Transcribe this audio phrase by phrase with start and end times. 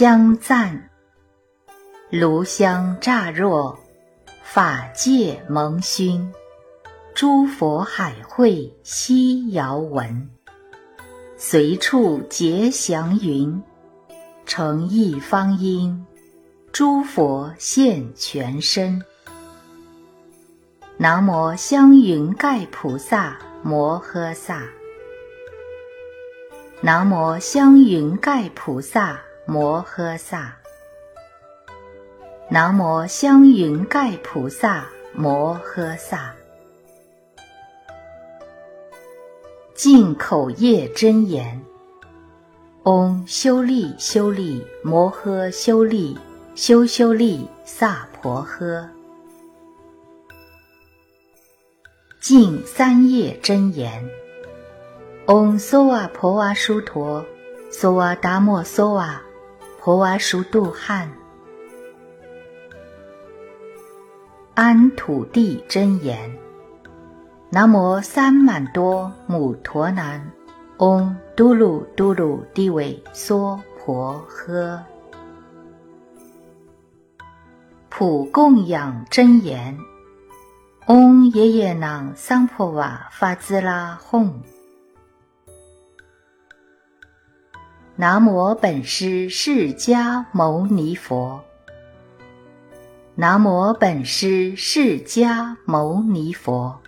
[0.00, 0.88] 香赞，
[2.08, 3.78] 炉香乍若，
[4.42, 6.32] 法界蒙熏，
[7.14, 10.30] 诸佛海会悉遥闻，
[11.36, 13.62] 随处结祥云，
[14.46, 16.06] 诚意方因，
[16.72, 19.02] 诸佛现全身。
[20.96, 24.62] 南无香云盖菩萨摩诃萨。
[26.80, 29.20] 南无香云盖菩萨
[29.52, 30.56] 摩诃萨。
[32.48, 36.32] 南无香云盖菩萨摩诃萨。
[39.74, 41.60] 净口业真言：
[42.84, 46.16] 嗡修利修利摩诃修利
[46.54, 48.88] 修修利萨婆诃。
[52.20, 54.08] 净三业真言。
[55.26, 57.24] 嗡梭瓦婆瓦殊陀，
[57.72, 59.20] 梭瓦达摩梭瓦，
[59.82, 61.10] 婆瓦殊度汉。
[64.52, 66.30] 安土地真言：
[67.48, 70.30] 南无三满多母陀南，
[70.76, 74.78] 嗡嘟噜嘟噜地尾娑婆诃。
[77.88, 79.78] 普供养真言：
[80.88, 84.30] 嗡耶耶囊桑婆瓦发兹拉吽。
[88.00, 91.38] 南无本师释迦牟尼佛。
[93.14, 96.80] 南无本师释迦牟尼佛。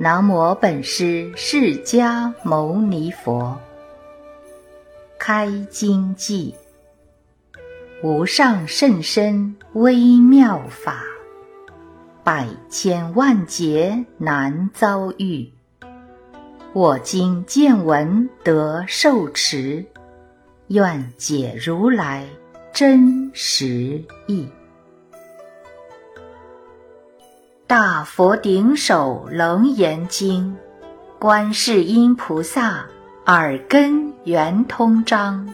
[0.00, 3.56] 南无本师释迦牟尼佛。
[5.20, 6.52] 开经偈：
[8.02, 11.04] 无上甚深微妙法，
[12.24, 15.52] 百千万劫难遭遇。
[16.74, 19.82] 我今见闻得受持，
[20.66, 22.26] 愿解如来
[22.74, 24.46] 真实义。
[27.66, 30.54] 大佛顶首楞严经，
[31.18, 32.84] 观世音菩萨
[33.24, 35.48] 耳根圆通章。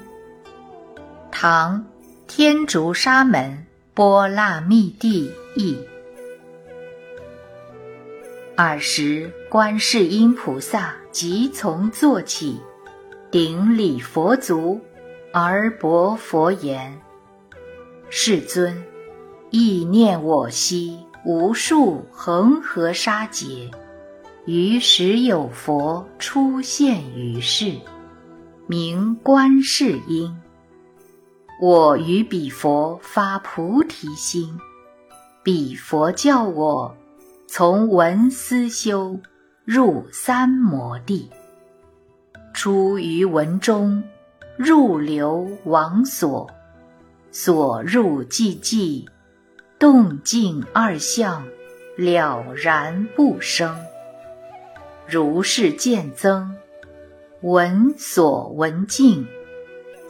[1.30, 1.86] 唐
[2.26, 3.64] 天竺沙门
[3.94, 5.78] 波那密地译。
[8.56, 12.60] 尔时，观世音菩萨即从坐起，
[13.30, 14.80] 顶礼佛足，
[15.32, 17.00] 而薄佛言
[18.10, 18.84] ：“世尊，
[19.50, 23.70] 意念我昔无数恒河沙劫，
[24.44, 27.76] 于时有佛出现于世，
[28.66, 30.36] 名观世音。
[31.62, 34.58] 我于彼佛发菩提心，
[35.44, 36.92] 彼佛教我。”
[37.46, 39.16] 从闻思修
[39.64, 41.30] 入三摩地，
[42.52, 44.04] 出于文中，
[44.58, 46.50] 入流王所，
[47.30, 49.06] 所入寂寂，
[49.78, 51.42] 动静二相
[51.96, 53.74] 了然不生。
[55.08, 56.54] 如是渐增，
[57.40, 59.26] 闻所闻尽，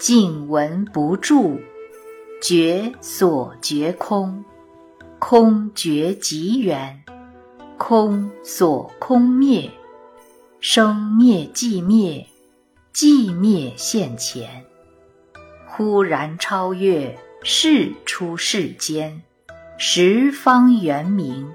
[0.00, 1.60] 尽闻不住，
[2.42, 4.44] 觉所觉空，
[5.20, 7.04] 空觉极远。
[7.76, 9.70] 空所空灭，
[10.60, 12.26] 生灭寂灭，
[12.94, 14.64] 寂灭现前，
[15.66, 19.22] 忽然超越世出世间，
[19.76, 21.52] 十方圆明，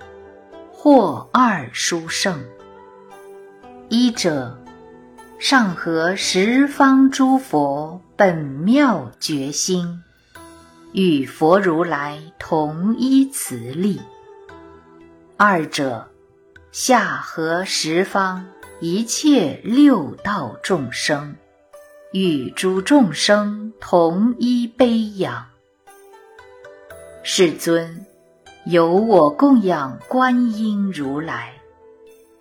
[0.72, 2.38] 或二殊胜。
[3.88, 4.62] 一者，
[5.40, 10.04] 上合十方诸佛本妙觉心，
[10.92, 14.02] 与佛如来同一慈力。
[15.38, 16.09] 二者，
[16.72, 18.46] 下合十方
[18.80, 21.36] 一切六道众生，
[22.12, 25.48] 与诸众生同一悲仰。
[27.24, 28.06] 世尊，
[28.68, 31.54] 由我供养观音如来，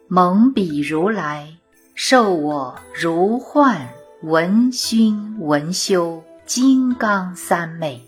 [0.09, 1.57] 蒙彼如来
[1.95, 3.89] 授我如幻
[4.23, 8.03] 闻熏闻修金刚三昧，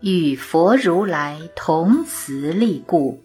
[0.00, 3.22] 与佛如来同慈力故。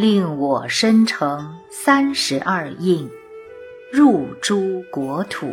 [0.00, 3.10] 令我身成三十二应，
[3.92, 5.52] 入诸国土。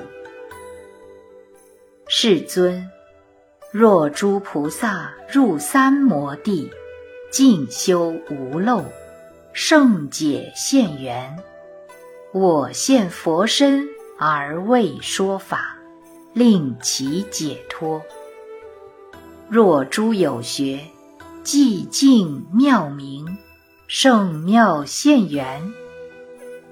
[2.07, 2.89] 世尊，
[3.73, 6.71] 若诸菩萨入三摩地，
[7.29, 8.85] 静修无漏，
[9.51, 11.38] 圣解现缘，
[12.31, 13.85] 我现佛身
[14.17, 15.77] 而为说法，
[16.31, 18.01] 令其解脱。
[19.49, 20.79] 若诸有学，
[21.44, 23.38] 寂静妙明。
[23.87, 25.73] 圣妙现缘，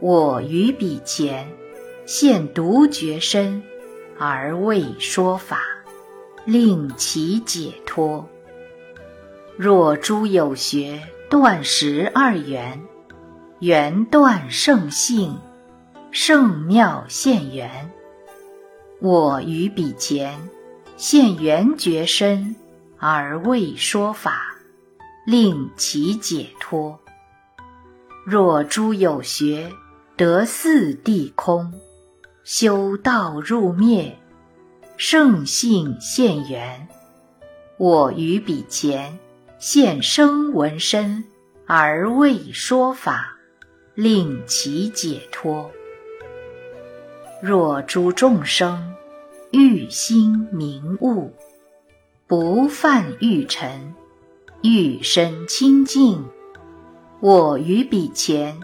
[0.01, 1.47] 我于彼前
[2.06, 3.63] 现独觉身
[4.19, 5.62] 而为说法，
[6.44, 8.27] 令其解脱。
[9.56, 12.83] 若诸有学断十二缘，
[13.59, 15.39] 缘断圣性，
[16.12, 17.89] 圣妙现缘。
[19.00, 20.38] 我于彼前
[20.97, 22.53] 现缘觉身，
[22.97, 24.57] 而未说法，
[25.25, 27.00] 令其解脱。
[28.25, 29.72] 若诸有学
[30.18, 31.72] 得四谛空，
[32.44, 34.18] 修道入灭，
[34.98, 36.88] 圣性现缘。
[37.77, 39.19] 我于彼前。
[39.57, 41.24] 现声闻身
[41.66, 43.38] 而未说法，
[43.95, 45.72] 令其解脱。
[47.42, 48.94] 若诸众生
[49.51, 51.33] 欲心明悟，
[52.27, 53.95] 不犯欲尘，
[54.62, 56.24] 欲身清净，
[57.27, 58.56] 我于彼前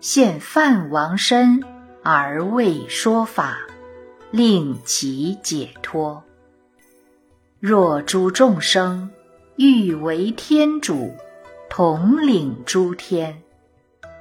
[0.00, 1.62] 现梵王身
[2.02, 3.56] 而未说法，
[4.32, 6.20] 令其解脱。
[7.60, 9.08] 若诸众生。
[9.54, 11.12] 欲为天主，
[11.70, 13.40] 统领诸天。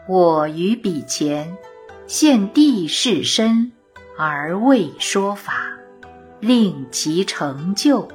[0.08, 1.58] 我于彼前
[2.06, 3.72] 现地势身，
[4.16, 5.72] 而未说法，
[6.40, 8.08] 令其成就。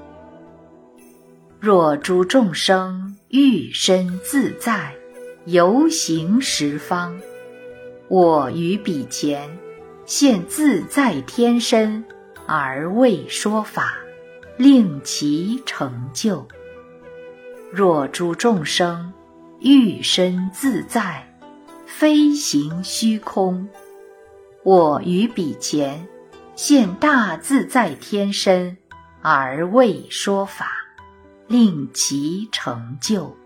[1.61, 4.93] 若诸众生欲身自在，
[5.47, 7.19] 游行十方，
[8.07, 9.59] 我于彼前
[10.07, 12.05] 现自在天身，
[12.47, 13.97] 而未说法，
[14.57, 16.47] 令其成就。
[17.73, 19.13] 若诸众生
[19.59, 21.27] 欲身自在，
[21.87, 23.69] 飞行虚空，
[24.63, 26.07] 我于彼前
[26.55, 28.77] 现大自在天身，
[29.21, 30.71] 而未说法，
[31.49, 33.37] 令其成就。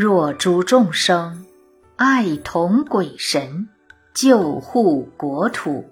[0.00, 1.44] 若诸众生
[1.96, 3.68] 爱同鬼神，
[4.14, 5.90] 救护国土，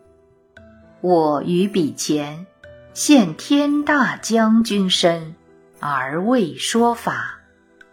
[1.00, 2.46] 我于彼前
[2.94, 5.34] 现天大将军身。
[5.80, 7.40] 而未说法，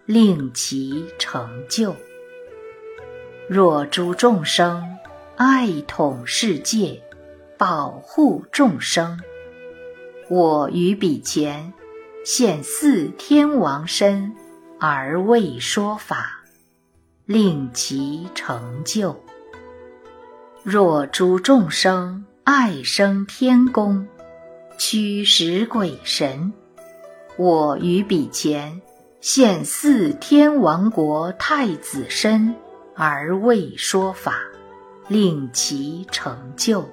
[0.05, 1.95] 令其成就。
[3.49, 4.83] 若诸众生
[5.35, 7.01] 爱统世界，
[7.57, 9.19] 保护众生，
[10.29, 11.73] 我于彼前
[12.23, 14.35] 现四天王身，
[14.85, 16.43] 而未说法，
[17.25, 19.17] 令其成就。
[20.61, 24.05] 若诸众生爱生天宫，
[24.77, 26.51] 驱使鬼神。
[27.37, 28.81] 我于彼前
[29.21, 32.53] 现四天王国太子身，
[32.93, 34.35] 而未说法，
[35.07, 36.83] 令其成就。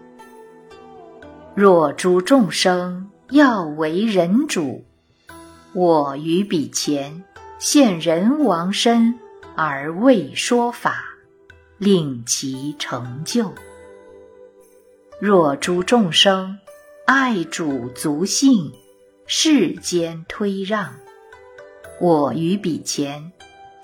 [1.56, 4.84] 若诸众生要为人主，
[5.72, 7.25] 我于彼前
[7.60, 9.20] 现人王身，
[9.54, 11.04] 而未说法，
[11.78, 13.52] 令其成就。
[15.20, 16.58] 若诸众生
[17.06, 18.72] 爱主足性。
[19.32, 20.92] 世间推让，
[22.00, 23.30] 我于彼前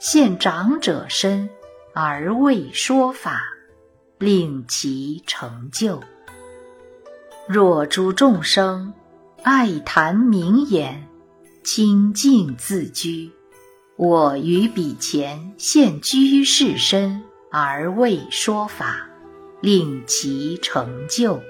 [0.01, 1.49] 现长者身
[1.95, 3.45] 而未说法，
[4.19, 6.03] 令其成就。
[7.47, 8.93] 若诸众生
[9.45, 11.07] 爱谈名言，
[11.63, 13.31] 清净自居，
[13.97, 19.09] 我于彼前现居士身而未说法，
[19.63, 21.41] 令其成就。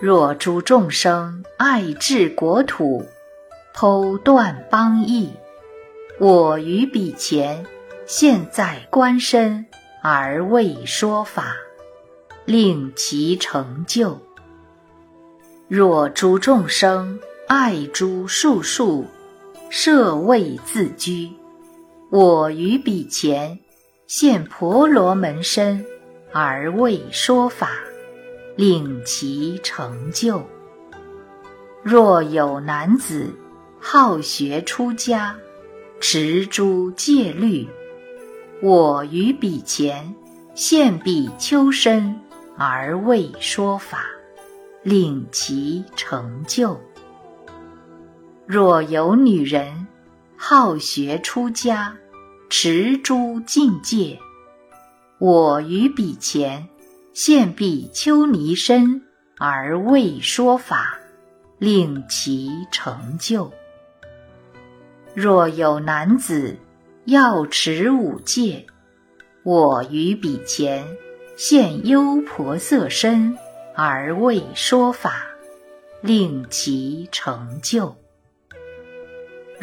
[0.00, 3.04] 若诸众生爱治国土，
[3.74, 5.32] 剖断邦邑，
[6.20, 7.66] 我于彼前
[8.06, 9.66] 现在观身
[10.04, 11.56] 而未说法，
[12.44, 14.20] 令其成就。
[15.66, 17.18] 若诸众生
[17.48, 19.06] 爱诸术数，
[19.74, 21.32] 设位自居，
[22.10, 23.58] 我于彼前
[24.06, 25.82] 现婆罗门身
[26.30, 27.70] 而未说法。
[28.54, 30.46] 令其成就。
[31.82, 33.34] 若有男子
[33.80, 35.34] 好学出家，
[36.00, 37.66] 持诸戒律，
[38.60, 40.14] 我于彼前
[40.54, 42.14] 现比丘身
[42.58, 44.04] 而未说法，
[44.82, 46.78] 令其成就。
[48.46, 49.86] 若有女人
[50.36, 51.96] 好学出家，
[52.50, 54.18] 持诸禁戒，
[55.18, 56.68] 我于彼前。
[57.14, 59.02] 现比丘尼身
[59.36, 60.98] 而未说法，
[61.58, 63.52] 令其成就。
[65.12, 66.56] 若有男子
[67.04, 68.64] 要持五戒，
[69.42, 70.86] 我于彼前
[71.36, 73.36] 现优婆塞身
[73.76, 75.26] 而未说法，
[76.00, 77.94] 令其成就。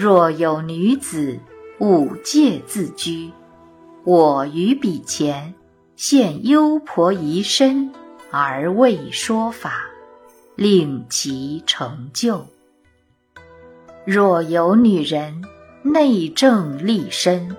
[0.02, 1.38] 若有女子
[1.80, 3.34] 五戒自居，
[4.06, 5.54] 我于彼前。
[5.98, 7.92] 现优婆夷身
[8.32, 9.82] 而未说法，
[10.56, 12.46] 令其成就。
[14.06, 15.44] 若有女人
[15.84, 17.54] 内政立身，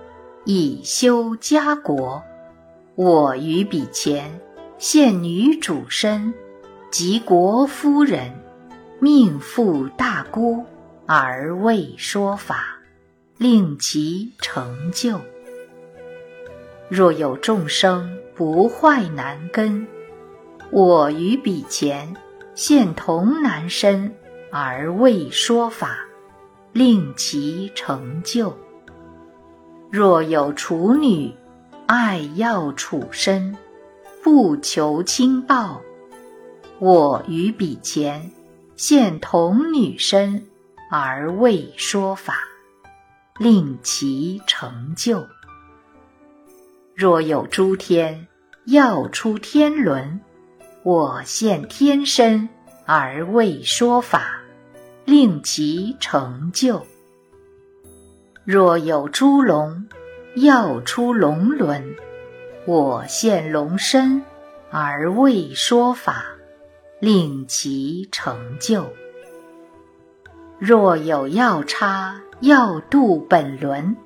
[0.47, 2.23] 以修家国，
[2.95, 4.41] 我于彼前
[4.79, 6.33] 现女主身，
[6.91, 8.33] 及国夫人，
[8.99, 10.65] 命负大姑，
[11.13, 12.79] 而未说法，
[13.37, 15.21] 令其成就。
[16.89, 19.89] 若有众生不坏男根，
[20.71, 22.15] 我于彼前
[22.55, 24.15] 现童男身，
[24.53, 25.99] 而未说法。
[26.73, 28.57] 令其成就。
[29.91, 31.35] 若有处女
[31.87, 33.57] 爱要处身，
[34.23, 35.81] 不求亲报，
[36.79, 38.31] 我于彼前
[38.77, 40.47] 现童女身
[40.91, 42.35] 而未说法，
[43.39, 45.27] 令其成就。
[46.95, 48.27] 若有诸天
[48.67, 50.21] 要出天轮，
[50.83, 52.49] 我现天身
[52.85, 54.37] 而未说法。
[55.07, 56.87] 令其成就。
[58.45, 59.89] 若有诸龙
[60.37, 61.97] 要出龙轮，
[62.65, 64.23] 我现龙身
[64.71, 66.27] 而未说法，
[67.01, 68.89] 令其成就。
[70.61, 73.97] 若有要叉要度本轮，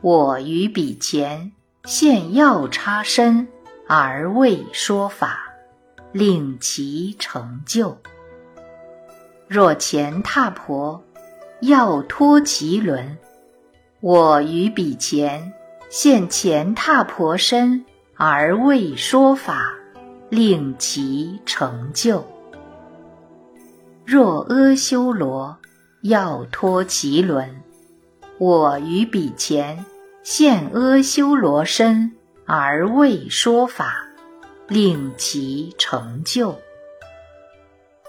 [0.00, 1.50] 我于彼前
[1.86, 3.48] 现要叉身
[3.88, 5.40] 而未说法，
[6.12, 7.98] 令其成就。
[9.48, 11.02] 若前踏婆
[11.62, 13.18] 要脱其轮，
[13.98, 15.52] 我于彼前
[15.90, 19.74] 现前踏婆身而未说法，
[20.30, 22.24] 令其成就。
[24.04, 25.58] 若阿修罗
[26.08, 27.62] 要脱其轮，
[28.38, 29.84] 我于彼前
[30.22, 32.10] 现阿修罗身
[32.46, 33.94] 而未说法，
[34.68, 36.58] 令其成就。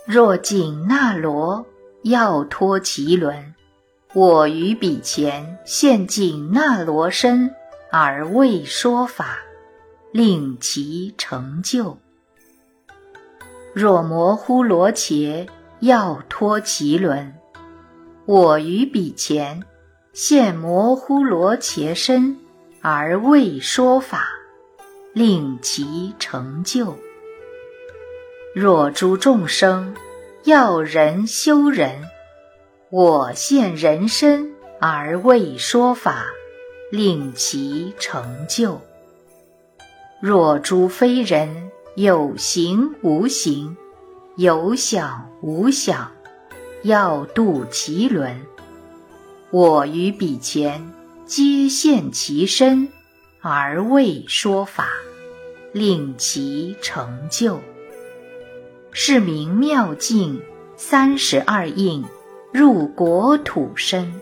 [0.06, 1.65] 若紧那罗
[2.03, 3.53] 要脱其轮，
[4.13, 7.53] 我于彼前现紧那罗身
[7.91, 9.39] 而未说法，
[10.13, 11.98] 令其成就。
[13.74, 15.46] 若摩呼罗伽
[15.82, 17.34] 要脱其轮，
[18.31, 19.63] 我于彼前
[20.13, 22.38] 现摩呼罗伽身
[22.79, 24.27] 而未说法，
[25.13, 26.95] 令其成就。
[28.53, 29.95] 若诸众生
[30.43, 32.03] 要人修人，
[32.91, 36.27] 我现人身而未说法，
[36.91, 38.79] 令其成就。
[40.21, 43.75] 若诸非人有形无形，
[44.36, 46.12] 有想无想，
[46.83, 48.39] 要度其轮，
[49.51, 50.91] 我于彼前
[51.25, 52.88] 皆现其身
[53.41, 54.88] 而未说法，
[55.74, 57.59] 令其成就。
[58.91, 60.41] 是名妙境
[60.77, 62.03] 三十二应
[62.53, 64.13] 入国土身，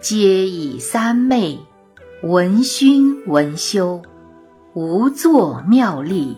[0.00, 1.58] 皆以三昧
[2.22, 4.02] 闻熏闻修，
[4.74, 6.36] 无作妙力，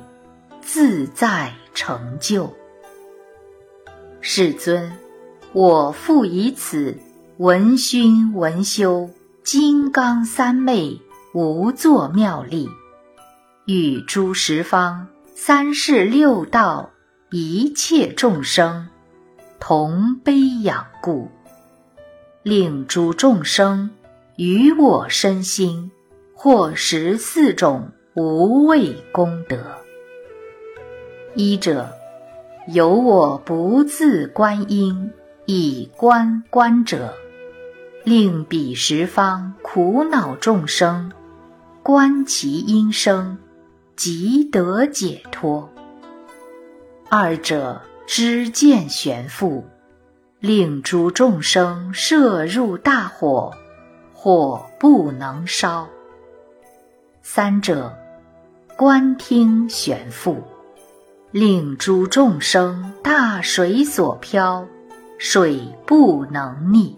[0.61, 2.55] 自在成就。
[4.21, 4.91] 世尊，
[5.55, 6.99] 我复以此
[7.39, 9.09] 闻熏闻修
[9.43, 11.01] 金刚三昧
[11.33, 12.69] 无作妙力，
[13.65, 16.91] 与诸十方三世六道。
[17.31, 18.89] 一切众生
[19.61, 21.29] 同悲仰故，
[22.43, 23.91] 令诸众生
[24.37, 25.91] 于我身心
[26.35, 29.59] 获十四种无畏功德。
[31.35, 31.91] 一者，
[32.69, 35.13] 有我不自观音
[35.51, 37.15] 以观观者，
[38.05, 41.11] 令彼十方苦恼众生
[41.83, 43.39] 观其音声，
[43.97, 45.67] 即得解脱。
[47.09, 49.65] 二者知见玄复，
[50.39, 53.51] 令诸众生摄入大火，
[54.13, 55.89] 火不能烧。
[57.23, 57.97] 三者
[58.77, 60.43] 观听玄复，
[61.31, 64.69] 令诸众生大水所漂，
[65.19, 66.95] 水不能溺。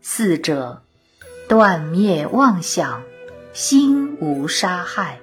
[0.00, 0.82] 四者
[1.48, 3.02] 断灭妄想，
[3.52, 5.20] 心无杀害，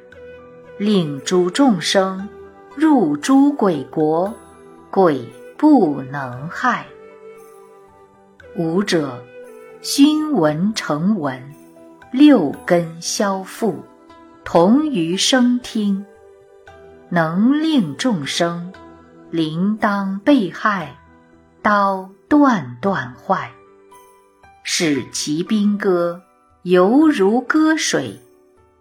[0.77, 2.29] 令诸众生。
[2.75, 4.33] 入诸鬼国，
[4.89, 6.85] 鬼不能害。
[8.55, 9.21] 五者
[9.81, 11.53] 熏闻成闻，
[12.13, 13.83] 六根消复，
[14.45, 16.05] 同于声听，
[17.09, 18.71] 能令众生
[19.29, 20.95] 铃铛被害，
[21.61, 23.51] 刀断断坏，
[24.63, 26.21] 使其兵戈
[26.63, 28.19] 犹如割水，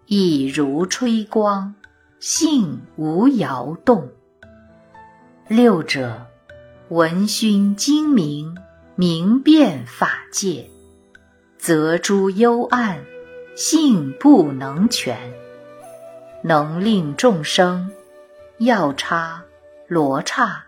[0.05, 1.75] 亦如吹光。
[2.19, 4.09] 性无摇动。
[5.47, 6.27] 六者
[6.89, 8.57] 闻熏精明，
[8.95, 10.69] 明辨法界，
[11.57, 12.99] 则诸幽暗，
[13.55, 15.17] 性不能全，
[16.43, 17.89] 能令众生
[18.57, 19.41] 药叉、
[19.87, 20.65] 罗刹、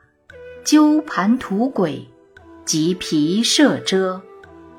[0.64, 2.08] 鸠盘吐鬼
[2.66, 4.22] 及毗舍遮、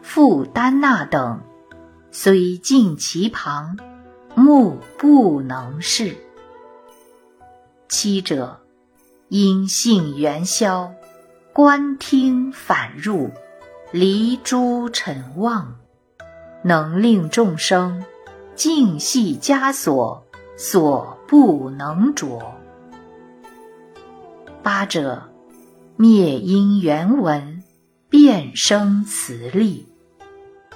[0.01, 1.41] 复丹那等，
[2.11, 3.77] 虽近其旁，
[4.35, 6.17] 目不能视。
[7.89, 8.59] 七者。
[9.29, 10.93] 因性元消，
[11.55, 13.31] 观听反入，
[13.91, 15.75] 离诸尘妄，
[16.63, 18.05] 能令众生
[18.55, 20.23] 尽系枷锁，
[20.55, 22.43] 所不能着。
[24.63, 25.23] 八者，
[25.97, 27.63] 灭因缘文，
[28.09, 29.87] 变生慈力，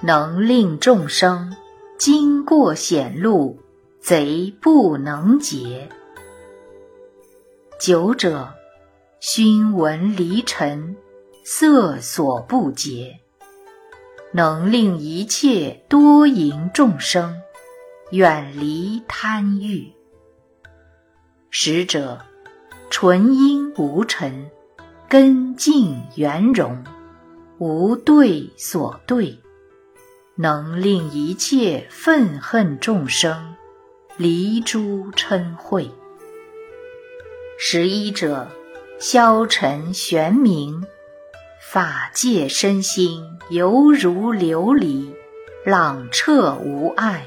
[0.03, 1.57] 能令众生
[1.99, 3.59] 经过险路，
[4.01, 5.89] 贼不能劫。
[7.81, 8.55] 九者，
[9.21, 10.97] 熏闻离尘，
[11.45, 13.21] 色所不洁，
[14.33, 17.35] 能令一切多淫众生
[18.11, 19.93] 远离贪欲。
[21.51, 22.21] 十者，
[22.91, 24.51] 纯阴无尘，
[25.09, 26.83] 根净圆融，
[27.59, 29.39] 无对所对，
[30.35, 33.55] 能令一切愤恨众生
[34.17, 35.89] 离诸嗔恚。
[37.57, 38.49] 十一者，
[38.99, 40.85] 消沉玄明，
[41.71, 45.07] 法界身心犹如琉璃，
[45.65, 47.25] 朗彻无碍，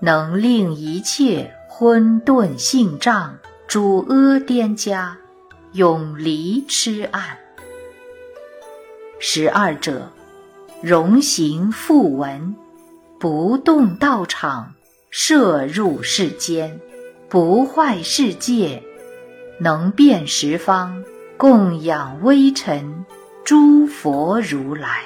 [0.00, 5.16] 能令一切混沌性障诸阿颠家
[5.72, 7.38] 永离痴暗。
[9.18, 10.12] 十二者，
[10.82, 12.54] 容行复闻，
[13.18, 14.74] 不动道场，
[15.08, 16.78] 摄入世间，
[17.30, 18.82] 不坏世界。
[19.58, 21.02] 能辨十方，
[21.38, 23.06] 供养微尘，
[23.42, 25.04] 诸佛如来，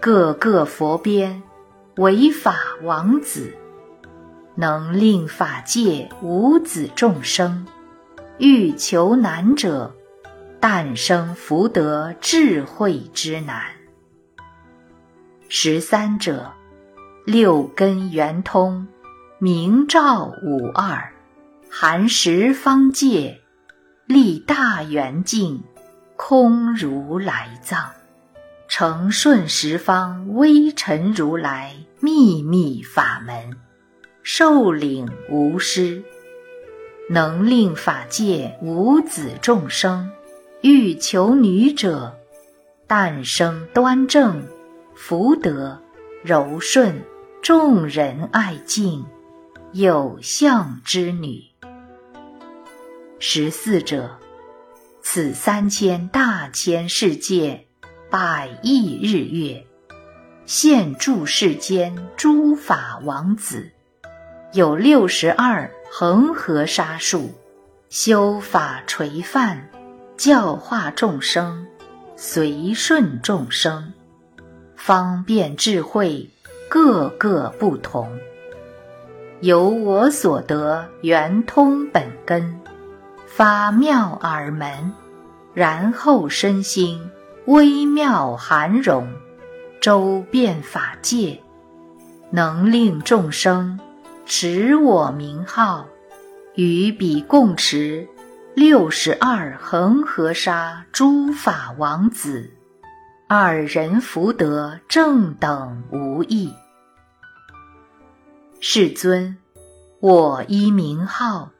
[0.00, 1.42] 各个佛边，
[1.96, 3.52] 为法王子，
[4.54, 7.66] 能令法界无子众生，
[8.44, 9.94] 欲求难者，
[10.58, 13.62] 诞生福德智慧之难。
[15.48, 16.50] 十三者，
[17.24, 18.88] 六根圆通，
[19.38, 21.12] 明照五二。
[21.70, 23.40] 含十方界，
[24.06, 25.62] 立大圆镜，
[26.16, 27.92] 空如来藏，
[28.66, 33.56] 成顺十方微尘如来秘密法门，
[34.24, 36.02] 受领无失，
[37.12, 40.10] 能令法界无子众生
[40.62, 42.18] 欲求女者，
[42.86, 44.42] 诞生端正
[44.94, 45.78] 福德
[46.22, 47.04] 柔顺
[47.42, 49.04] 众人爱敬
[49.72, 51.42] 有相之女。
[53.18, 54.18] 十四者，
[55.02, 57.66] 此三千大千世界，
[58.08, 59.62] 百亿日月，
[60.46, 63.70] 现住世间诸法王子，
[64.54, 67.34] 有六十二恒河沙数，
[67.90, 69.68] 修法垂范，
[70.16, 71.66] 教化众生，
[72.16, 73.92] 随顺众生，
[74.74, 76.30] 方便智慧，
[76.70, 78.08] 各个不同，
[79.42, 82.58] 由我所得圆通本根。
[83.26, 84.94] 发妙耳门，
[85.52, 87.02] 然后身心
[87.44, 89.06] 微妙含容，
[89.78, 91.38] 周遍法界，
[92.30, 93.78] 能令众生
[94.24, 95.86] 持我名号，
[96.54, 98.08] 与彼共持
[98.54, 102.50] 六十二恒河沙诸法王子，
[103.28, 106.52] 二人福德正等无异。
[108.60, 109.36] 世尊，
[110.00, 111.50] 我依名号。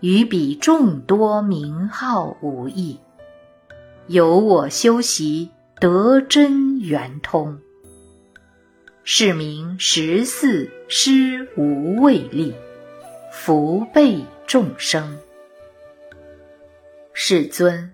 [0.00, 3.00] 与彼众多名号无异，
[4.08, 5.50] 由我修习
[5.80, 7.58] 得真圆通，
[9.08, 12.52] 是名十四施无畏力，
[13.30, 15.16] 福备众生。
[17.12, 17.92] 世尊，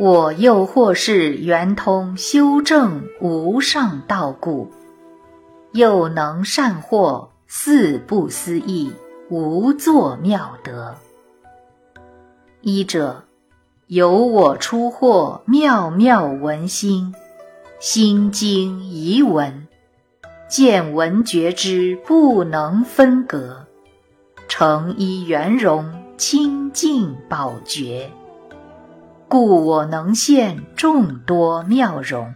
[0.00, 4.72] 我又或是圆通修正无上道故，
[5.70, 8.92] 又能善获四不思议
[9.30, 10.96] 无作妙德。
[12.62, 13.22] 一者，
[13.86, 17.14] 由我出获妙妙文心，
[17.78, 19.68] 心经遗文，
[20.52, 23.66] 见闻觉知不能分隔，
[24.48, 28.10] 成一圆融清净宝觉，
[29.28, 32.34] 故我能现众多妙容，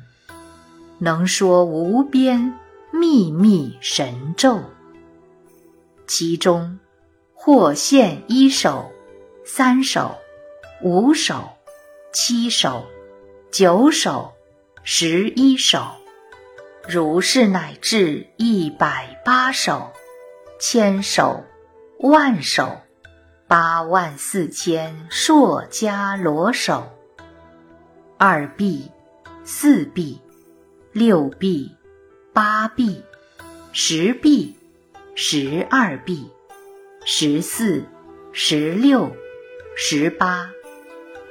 [0.99, 2.55] 能说无边
[2.91, 4.61] 秘密神咒，
[6.07, 6.79] 其中
[7.35, 8.91] 或现一首。
[9.45, 10.17] 三首、
[10.83, 11.51] 五首、
[12.15, 12.87] 七首、
[13.53, 14.33] 九首、
[14.83, 15.93] 十一首，
[16.89, 19.91] 如是乃至一百八首，
[20.61, 21.43] 千首，
[21.99, 22.81] 万首，
[23.49, 26.87] 八万四千硕伽罗手。
[28.19, 28.89] 二臂，
[29.45, 30.21] 四臂，
[30.93, 31.75] 六臂，
[32.33, 33.03] 八臂，
[33.73, 34.57] 十臂，
[35.17, 36.31] 十二臂，
[37.05, 37.85] 十四，
[38.33, 39.11] 十六，
[39.75, 40.49] 十八，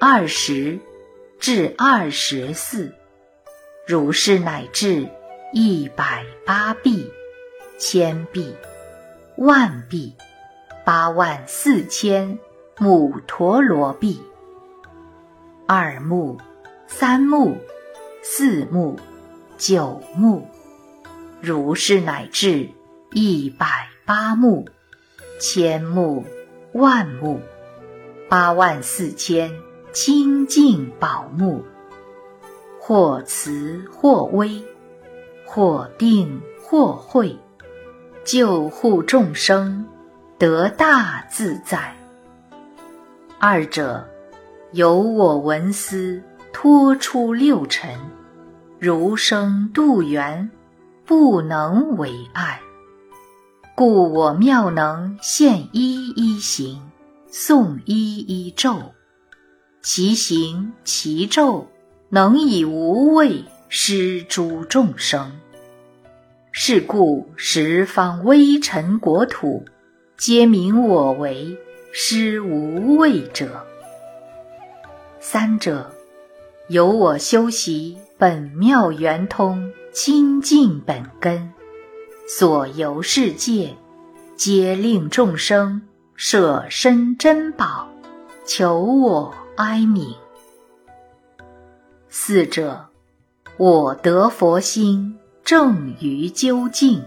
[0.01, 0.77] 二十，
[1.39, 2.93] 至二十四。
[3.87, 5.07] 如是乃至
[5.57, 7.09] 一百八臂、
[7.77, 8.53] 千臂、
[9.37, 10.13] 万臂、
[10.83, 12.37] 八万四千
[12.77, 14.21] 母陀罗臂。
[15.65, 16.37] 二目、
[16.87, 17.55] 三目、
[18.21, 18.99] 四目、
[19.57, 20.45] 九目。
[21.39, 22.69] 如是乃至
[23.13, 24.67] 一百八目、
[25.39, 26.25] 千目、
[26.73, 27.39] 万目、
[28.27, 29.49] 八万四千
[29.93, 31.63] 清净宝目。
[32.77, 34.61] 或慈或威，
[35.55, 37.33] 或定或会，
[38.25, 39.85] 救护众生，
[40.37, 41.95] 得大自在。
[43.39, 44.05] 二者，
[44.73, 47.97] 由我闻思托出六尘，
[48.79, 50.51] 如生度缘，
[51.05, 52.59] 不能为爱。
[53.75, 56.81] 故我妙能现一一行，
[57.31, 58.77] 诵一一咒，
[59.81, 61.65] 其行其咒。
[62.09, 65.31] 能以无畏施诸众生，
[66.57, 69.65] 是故十方微尘国土，
[70.15, 71.59] 皆名我为
[71.91, 73.61] 施无畏者。
[75.19, 75.91] 三者，
[76.69, 81.51] 由我修习本妙圆通清净本根，
[82.25, 83.75] 所游世界，
[84.37, 85.81] 皆令众生
[86.15, 87.89] 舍身珍宝，
[88.45, 90.15] 求我哀悯。
[92.07, 92.87] 四者，
[93.57, 97.03] 我得佛心正于究竟，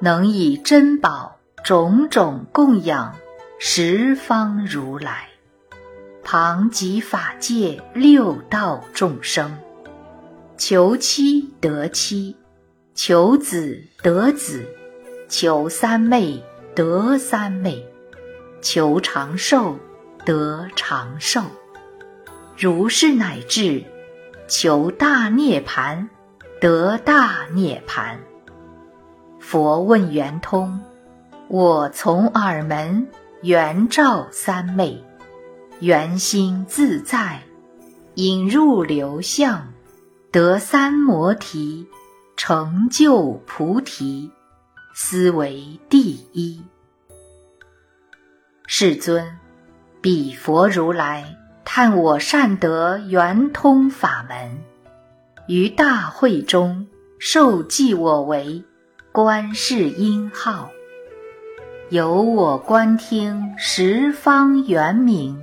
[0.00, 3.14] 能以珍宝种种供养
[3.58, 5.28] 十方如来，
[6.24, 9.54] 旁及法界六道众生，
[10.56, 12.34] 求妻得妻，
[12.94, 14.66] 求子得子，
[15.28, 16.42] 求三昧
[16.74, 17.86] 得三昧，
[18.62, 19.78] 求长寿
[20.24, 21.42] 得长寿，
[22.56, 23.84] 如是乃至。
[24.48, 26.08] 求大涅盘，
[26.66, 28.18] 得大涅盘。
[29.38, 30.80] 佛问圆通，
[31.46, 33.06] 我从耳门
[33.42, 35.00] 圆照三昧，
[35.78, 37.40] 圆心自在，
[38.14, 39.72] 引入流相，
[40.32, 41.86] 得三摩提，
[42.36, 44.32] 成就菩提，
[44.92, 46.60] 斯为第一。
[48.66, 49.38] 世尊，
[50.00, 51.36] 彼佛如来。
[51.64, 54.58] 叹我善得圆通法门，
[55.48, 56.88] 于大会中
[57.20, 58.64] 受记我为
[59.12, 60.70] 观世音号，
[61.88, 65.40] 由我观听十方圆明，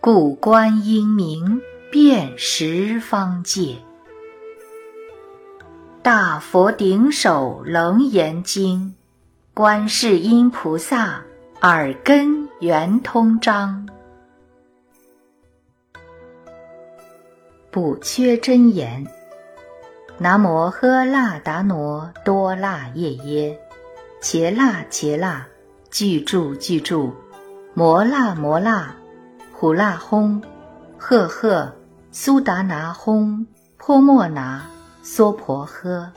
[0.00, 3.76] 故观音名遍十方界。
[6.02, 8.96] 大佛顶首楞严经，
[9.54, 11.22] 观世音菩萨
[11.62, 13.88] 耳根圆通章。
[17.74, 19.04] 补缺真言：
[20.16, 23.58] 南无喝腊达挪多腊夜耶，
[24.20, 25.44] 伽腊伽腊，
[25.90, 27.12] 具住具住，
[27.74, 28.94] 摩腊摩腊，
[29.52, 30.40] 虎腊轰，
[30.96, 31.74] 赫赫，
[32.12, 33.44] 苏达拿轰，
[33.76, 34.64] 泼莫拿，
[35.02, 36.08] 娑婆诃。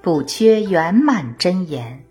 [0.00, 2.04] 补缺圆满真言：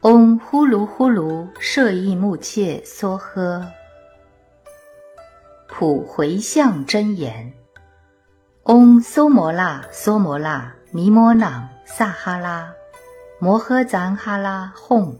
[0.00, 3.64] 嗡呼噜呼噜，舍益木切梭诃。
[5.74, 7.50] 普回向真言：
[8.64, 12.70] 嗡梭摩那梭摩那尼摩那萨哈拉
[13.38, 15.18] 摩诃赞哈拉哄，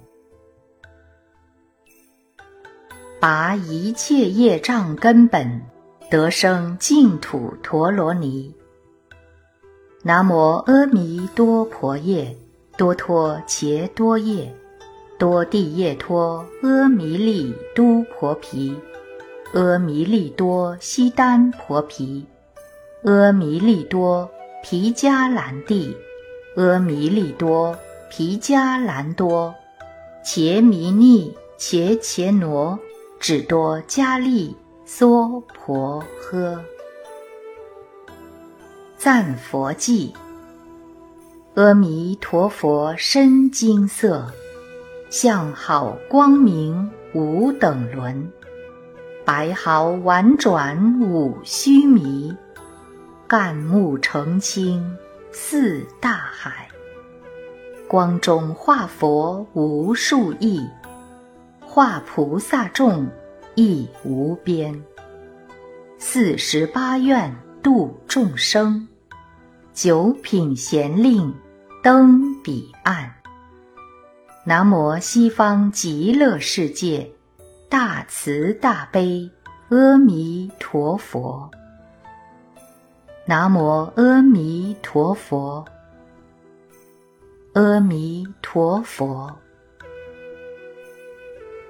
[3.19, 5.63] 拔一切业障根本，
[6.11, 8.55] 得生净土陀罗尼。
[10.03, 12.37] 南无阿弥多婆夜，
[12.77, 14.55] 多托伽多夜，
[15.19, 18.79] 多地夜托阿弥利都婆毗。
[19.55, 22.25] 阿弥利多悉耽婆毗，
[23.05, 24.31] 阿弥利多
[24.63, 25.95] 毗迦兰帝，
[26.57, 27.77] 阿弥利多
[28.09, 29.55] 毗迦兰多，
[30.25, 32.79] 伽弥尼伽伽罗，
[33.21, 36.59] 只多迦利娑婆诃。
[38.97, 40.15] 赞佛偈：
[41.57, 44.33] 阿弥陀佛身金色，
[45.11, 48.33] 相好光明无等伦。
[49.25, 52.35] 白毫婉转五须弥，
[53.29, 54.97] 干木澄清，
[55.31, 56.69] 似大海。
[57.87, 60.69] 光中化佛无数亿，
[61.61, 63.07] 化菩萨众
[63.55, 64.83] 亦无边。
[65.99, 67.33] 四十八愿
[67.63, 68.89] 度众生，
[69.73, 71.33] 九品贤令
[71.81, 73.15] 登彼岸。
[74.45, 77.09] 南无西方极乐世界
[77.73, 79.31] 大慈大悲
[79.71, 81.51] 阿弥陀佛。
[83.25, 85.65] 南无阿弥陀佛，
[87.55, 89.35] 阿弥陀佛。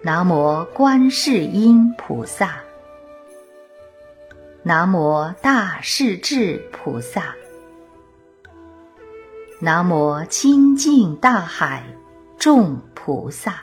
[0.02, 2.56] 南无观世音菩萨，
[4.64, 7.32] 南无大势至菩萨，
[9.60, 11.84] 南无清净大海
[12.36, 13.62] 众菩萨。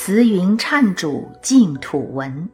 [0.00, 2.48] 慈云忏主净土文。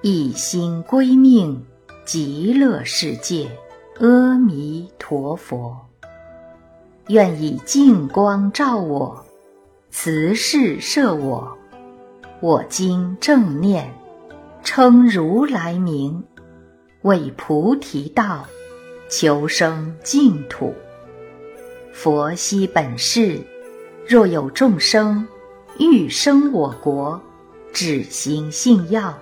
[0.00, 1.66] 一心归命
[2.04, 3.50] 极乐世界，
[3.98, 5.76] 阿弥陀佛。
[7.08, 9.26] 愿以净光照我，
[9.90, 11.58] 慈氏摄我。
[12.38, 13.92] 我今正念，
[14.62, 16.22] 称如来名，
[17.02, 18.46] 为菩提道，
[19.10, 20.72] 求生净土。
[21.92, 23.40] 佛悉本誓，
[24.06, 25.26] 若有众生
[25.78, 27.20] 欲生我国，
[27.72, 29.16] 只行信要。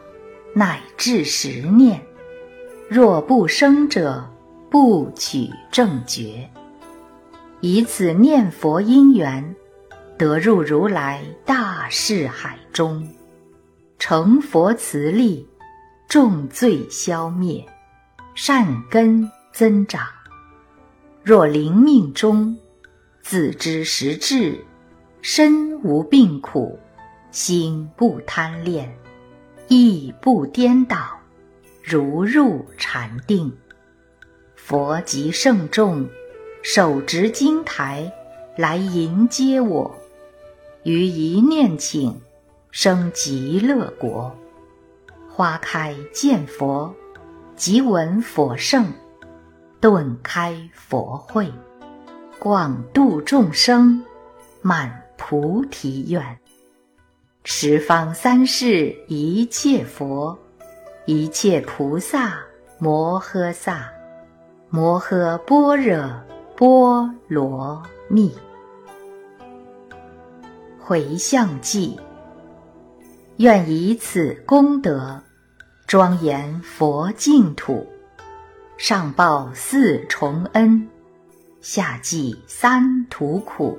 [0.55, 2.01] 乃至十念，
[2.89, 4.27] 若不生者，
[4.71, 6.49] 不取正觉。
[7.61, 9.55] 以此念佛因缘，
[10.17, 13.07] 得入如来大士海中，
[13.99, 15.47] 成佛慈力，
[16.09, 17.63] 重罪消灭，
[18.35, 20.03] 善根增长。
[21.23, 22.57] 若临命终，
[23.21, 24.65] 自知时至，
[25.29, 26.79] 身无病苦，
[27.33, 28.97] 心不贪恋。
[29.67, 31.19] 意不颠倒，
[31.83, 33.53] 如入禅定。
[34.55, 36.09] 佛及圣众，
[36.63, 38.13] 手执经台
[38.57, 39.97] 来迎接我，
[40.85, 42.21] 于一念请，
[42.71, 44.33] 生极乐国。
[45.29, 46.95] 花开见佛，
[47.57, 48.93] 即闻佛圣，
[49.81, 51.53] 顿开佛慧，
[52.39, 54.05] 广度众生，
[54.63, 56.39] 满菩提愿。
[57.45, 60.37] 十方三世一切佛，
[61.05, 62.39] 一切菩萨
[62.79, 63.89] 摩诃萨，
[64.69, 66.23] 摩诃般若
[66.57, 68.35] 波罗蜜。
[70.79, 71.97] 回向偈：
[73.37, 75.23] 愿以此功德，
[75.87, 77.87] 庄严佛净土，
[78.77, 80.89] 上报四重恩，
[81.61, 83.79] 下济三途苦。